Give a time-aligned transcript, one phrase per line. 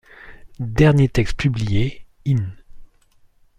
[0.57, 2.47] Dernier texte publié, in.